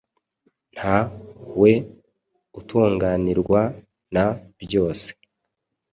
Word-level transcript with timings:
nta 0.75 0.97
we 1.61 1.71
utunganirwa 2.59 3.61
na 4.15 4.25
byose. 4.61 5.07